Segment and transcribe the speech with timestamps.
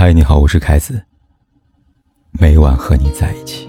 [0.00, 1.02] 嗨，你好，我是凯子。
[2.30, 3.68] 每晚和你在一起。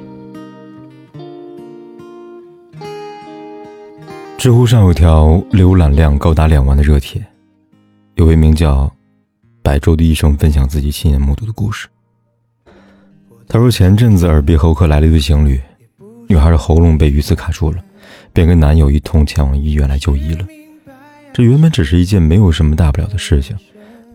[4.38, 7.20] 知乎上有条浏览量高达两万的热帖，
[8.14, 8.96] 有位名叫
[9.64, 11.88] “百周”的医生分享自己亲眼目睹的故事。
[13.48, 15.60] 他说，前阵子耳鼻喉科来了一对情侣，
[16.28, 17.84] 女孩的喉咙被鱼刺卡住了，
[18.34, 20.46] 便跟男友一同前往医院来就医了。
[21.34, 23.58] 这原本只是一件没有什么大不了的事情，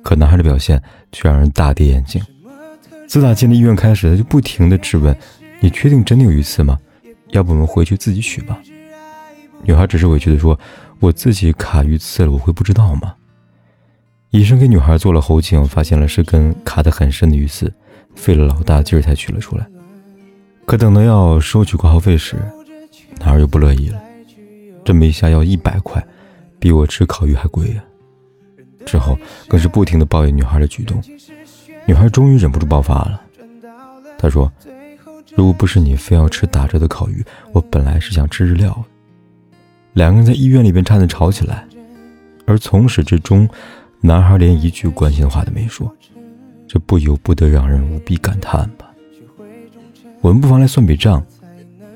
[0.04, 0.80] 可男孩的表现
[1.10, 2.22] 却让人大跌眼镜。
[3.08, 5.16] 自打进了医院开始，他就不停地质问
[5.60, 6.78] ：“你确定真的有鱼刺吗？
[7.30, 8.60] 要不我们回去自己取吧。”
[9.64, 10.58] 女孩只是委屈地说
[11.00, 13.14] ：“我自己卡鱼刺了，我会不知道吗？”
[14.30, 17.72] 医生给女孩做了喉镜，发现了是根卡得很深的鱼刺，
[18.14, 19.66] 费了老大劲儿才取了出来。
[20.66, 22.36] 可等到要收取挂号费时，
[23.20, 24.02] 男孩又不乐意了
[24.84, 26.04] ：“这么一下要一百块，
[26.58, 27.84] 比我吃烤鱼还贵呀！”
[28.84, 31.02] 之后更是不停地抱怨女孩的举动。
[31.86, 33.20] 女孩终于忍不住爆发了，
[34.18, 34.50] 她说
[35.36, 38.84] ：“如果不是你非要吃打折的烤鱼，我本来是想吃日料。”
[39.94, 41.64] 两个人在医院里边差点吵起来，
[42.46, 43.48] 而从始至终，
[44.00, 45.94] 男孩连一句关心的话都没说，
[46.66, 48.90] 这不由不得让人无比感叹吧。
[50.20, 51.24] 我们不妨来算笔账，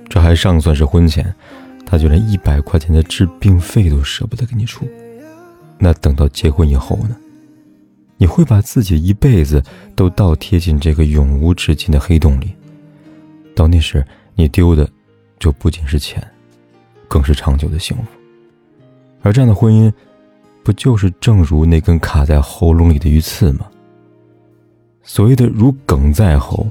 [0.09, 1.35] 这还尚算是婚前，
[1.87, 4.87] 他就连一百块钱的治病费都舍不得给你出，
[5.79, 7.17] 那等到结婚以后呢？
[8.17, 9.63] 你会把自己一辈子
[9.95, 12.53] 都倒贴进这个永无止境的黑洞里，
[13.55, 14.05] 到那时
[14.35, 14.91] 你丢的
[15.39, 16.21] 就不仅是钱，
[17.07, 18.03] 更是长久的幸福。
[19.23, 19.93] 而这样的婚姻，
[20.65, 23.67] 不就是正如那根卡在喉咙里的鱼刺吗？
[25.05, 26.67] 所谓的如鲠在喉，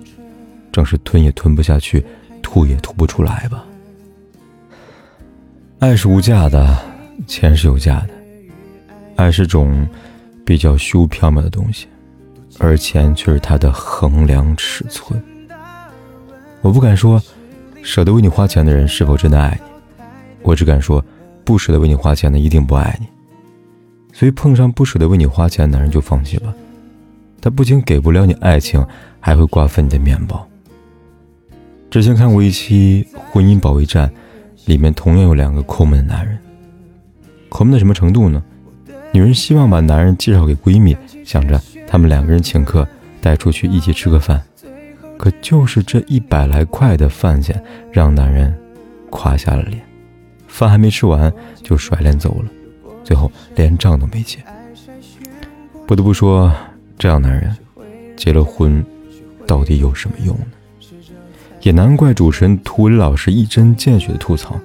[0.69, 2.05] 正是吞也吞不下去，
[2.41, 3.65] 吐也吐不出来吧。
[5.79, 6.77] 爱是无价的，
[7.25, 8.09] 钱是有价的，
[9.17, 9.85] 爱是种。
[10.47, 11.87] 比较虚无缥缈的东西，
[12.57, 15.21] 而钱却是它的衡量尺寸。
[16.61, 17.21] 我不敢说，
[17.83, 20.03] 舍得为你花钱的人是否真的爱你，
[20.43, 21.03] 我只敢说，
[21.43, 23.07] 不舍得为你花钱的一定不爱你。
[24.13, 26.55] 所以碰上不舍得为你花钱的男人就放弃吧，
[27.41, 28.81] 他不仅给不了你爱情，
[29.19, 30.47] 还会瓜分你的面包。
[31.89, 34.07] 之前看过一期《婚姻保卫战》，
[34.63, 36.39] 里面同样有两个抠门的男人，
[37.49, 38.41] 抠门到什么程度呢？
[39.17, 40.95] 女人希望把男人介绍给闺蜜，
[41.25, 42.87] 想着他们两个人请客
[43.19, 44.39] 带出去一起吃个饭，
[45.17, 47.59] 可就是这一百来块的饭钱
[47.91, 48.55] 让男人
[49.09, 49.81] 垮下了脸，
[50.47, 51.33] 饭还没吃完
[51.63, 52.45] 就甩脸走了，
[53.03, 54.37] 最后连账都没结。
[55.87, 56.53] 不得不说，
[56.99, 57.57] 这样男人
[58.15, 58.85] 结了婚
[59.47, 60.45] 到底有什么用呢？
[61.63, 64.55] 也难怪主持人涂磊老师一针见血的吐槽，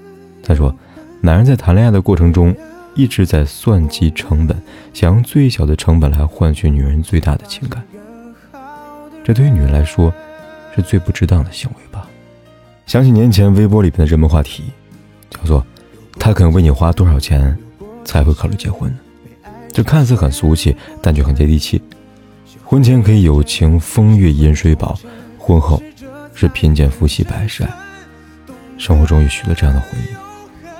[0.42, 0.76] 他说，
[1.22, 2.54] 男人在谈恋爱的过程中。
[2.94, 4.56] 一直在算计成本，
[4.92, 7.82] 想用最小的成本来换取女人最大的情感。
[9.24, 10.12] 这对于女人来说，
[10.74, 12.06] 是最不值当的行为吧？
[12.86, 14.64] 想起年前微博里边的热门话题，
[15.30, 15.64] 叫做
[16.18, 17.56] “他肯为你花多少钱，
[18.04, 18.98] 才会考虑结婚呢？”
[19.72, 21.80] 这看似很俗气，但却很接地气。
[22.64, 24.98] 婚前可以友情风月饮水饱，
[25.38, 25.82] 婚后
[26.34, 27.70] 是贫贱夫妻百事哀。
[28.76, 30.06] 生活中也许了这样的婚姻，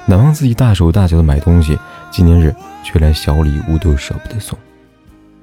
[0.06, 1.79] 哪望自己大手大脚的买东西。
[2.12, 4.56] 纪念日却连小礼物都舍不得送，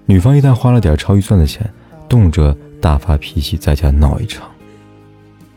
[0.05, 1.67] 女方一旦花了点超预算的钱，
[2.07, 4.47] 动辄大发脾气，在家闹一场。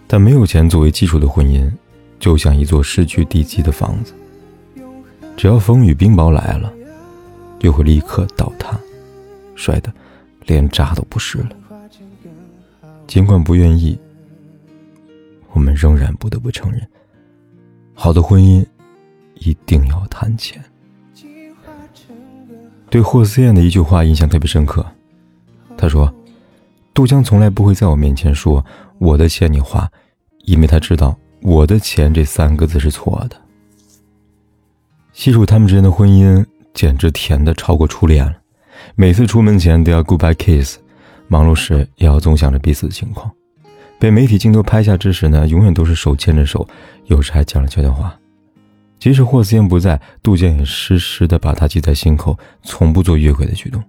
[0.07, 1.71] 但没有钱作为基础的婚姻，
[2.19, 4.15] 就像一座失去地基的房子，
[5.37, 6.73] 只要风雨冰雹来了，
[7.59, 8.79] 就会立刻倒塌，
[9.55, 9.93] 摔得
[10.47, 11.51] 连渣都不是了。
[13.07, 13.99] 尽管不愿意，
[15.53, 16.81] 我们仍然不得不承认，
[17.93, 18.65] 好的婚姻
[19.35, 20.63] 一定要谈钱。
[22.91, 24.85] 对霍思燕的一句话印象特别深刻，
[25.77, 26.13] 他说
[26.93, 28.65] ：“杜江从来不会在我面前说
[28.99, 29.91] 我的钱你花，
[30.45, 33.37] 因为他知道我的钱这三个字是错的。”
[35.13, 38.35] 细数他们之间的婚姻，简直甜的超过初恋了。
[38.95, 40.79] 每次出门前都要 goodbye kiss，
[41.29, 43.31] 忙碌时也要总想着彼此的情况。
[43.99, 46.67] 被媒体镜头拍下之时呢，永远都是手牵着手，
[47.07, 48.19] 有时还讲了悄悄话。
[49.03, 53.83] 即使霍思燕不在，杜江也时时的把她记在心口，从不做越轨的举动。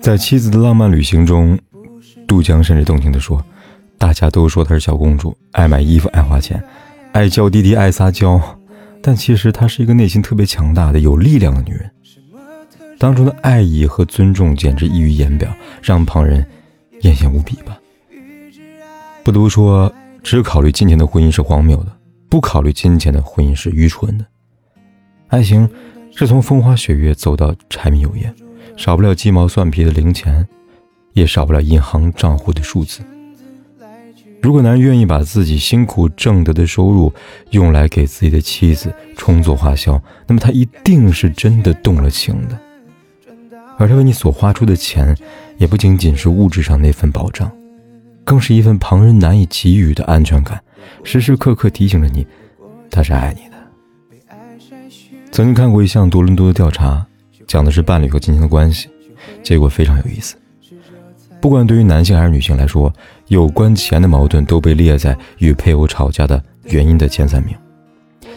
[0.00, 1.58] 在妻子的浪漫旅行中，
[2.26, 3.44] 杜江甚至动情地说
[3.98, 6.64] ：“大家都说她是小公主，爱买衣服，爱花钱，
[7.12, 8.40] 爱娇滴滴，爱撒娇，
[9.02, 11.90] 但其实她是一个内心特别强大的、有力量的女人。
[12.98, 16.46] 当中的爱意和尊重简直溢于言表，让旁人
[17.02, 17.78] 艳羡无比吧。
[19.22, 19.92] 不得不说，
[20.22, 21.92] 只考虑金钱的婚姻是荒谬的。”
[22.32, 24.24] 不考虑金钱的婚姻是愚蠢的，
[25.28, 25.68] 爱情
[26.16, 28.34] 是从风花雪月走到柴米油盐，
[28.74, 30.48] 少不了鸡毛蒜皮的零钱，
[31.12, 33.02] 也少不了银行账户的数字。
[34.40, 37.12] 如果男人愿意把自己辛苦挣得的收入
[37.50, 42.58] 用来给自己的妻子充作花销，那么他一定是真的动了情的。
[43.76, 45.14] 而他为你所花出的钱，
[45.58, 47.52] 也不仅仅是物质上那份保障，
[48.24, 50.58] 更是一份旁人难以给予的安全感，
[51.02, 52.26] 时时刻刻提醒着你，
[52.90, 53.56] 他是爱你的。
[55.30, 57.06] 曾经看过一项多伦多的调查，
[57.46, 58.88] 讲的是伴侣和金钱的关系，
[59.42, 60.36] 结果非常有意思。
[61.40, 62.92] 不管对于男性还是女性来说，
[63.28, 67.56] 有关钱的矛盾都被列在与配偶吵架的原因的前三名。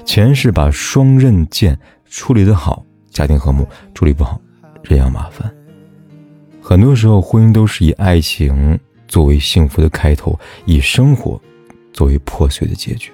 [0.05, 1.77] 钱是把双刃剑，
[2.09, 3.63] 处理得好，家庭和睦；
[3.93, 4.39] 处理不好，
[4.83, 5.51] 人仰马翻。
[6.61, 11.39] 很多时候，婚姻都是以爱情作为幸福的开头，以生活
[11.95, 13.09] 作为破碎的结局。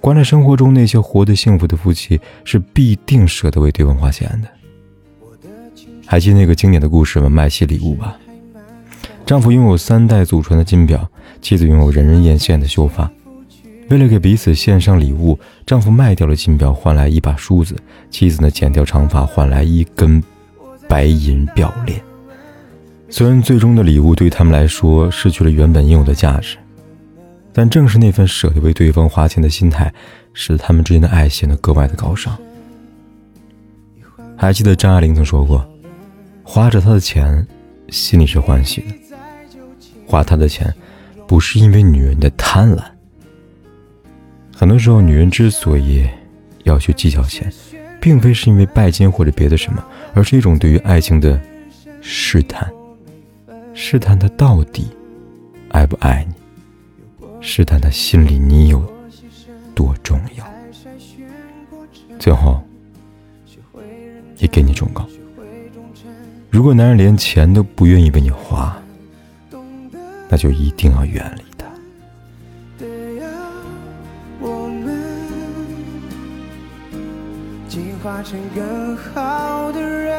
[0.00, 4.48] 观察生活中那些活得幸福的夫妻，是必定舍得为对方花钱的。
[6.06, 7.28] 还记得那个经典的故事吗？
[7.28, 8.16] 卖妻礼物吧。
[9.26, 11.10] 丈夫拥有三代祖传的金表，
[11.40, 13.10] 妻子拥有人人艳羡的秀发。
[13.88, 17.74] 为了给彼此献上礼物，丈夫卖掉了金表，换来一把梳子；
[18.10, 20.22] 妻子呢，剪掉长发，换来一根
[20.88, 22.00] 白银表链。
[23.08, 26.56] 虽然最终的礼物对他们来说失去了原本应有的价值，
[27.54, 29.90] 但正是那份舍得为对方花钱的心态，
[30.32, 32.36] 使得他们之间的爱显得格外的高尚。
[34.36, 35.64] 还记得张爱玲曾说过
[36.42, 37.46] ：“花着他的钱，
[37.88, 38.88] 心里是欢喜的。”
[40.04, 40.74] 花他的钱，
[41.28, 42.82] 不是因为女人的贪婪。
[44.54, 46.06] 很多时候，女人之所以
[46.64, 47.50] 要去计较钱，
[48.00, 51.40] 并非是因为拜金或者别的什么，而是一种对于爱情的
[52.00, 52.68] 试探，
[53.72, 54.88] 试探他到底
[55.70, 56.33] 爱不爱你，
[57.46, 58.82] 试探他心里你有
[59.74, 60.44] 多重要。
[62.18, 62.58] 最后，
[64.38, 65.06] 也给你忠告：
[66.48, 68.74] 如果男人连钱都不愿意为你花，
[70.30, 71.66] 那就一定要远离他。
[74.40, 74.98] 我们
[77.68, 80.18] 进化成更好的人，